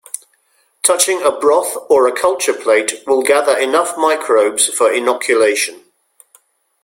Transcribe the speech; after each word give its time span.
Touching 0.81 1.21
a 1.21 1.29
broth 1.29 1.77
or 1.87 2.07
a 2.07 2.11
culture 2.11 2.55
plate 2.55 3.03
will 3.05 3.21
gather 3.21 3.55
enough 3.55 3.95
microbes 3.97 4.67
for 4.67 4.91
inoculation. 4.91 5.83